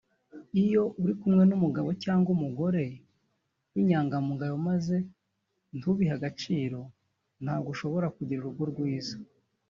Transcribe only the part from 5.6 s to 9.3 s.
ntubihe agaciro ntabwo ushobora kugira urugo rwiza